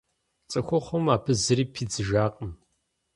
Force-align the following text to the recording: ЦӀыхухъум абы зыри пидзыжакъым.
ЦӀыхухъум 0.49 1.05
абы 1.15 1.33
зыри 1.41 1.65
пидзыжакъым. 1.73 2.51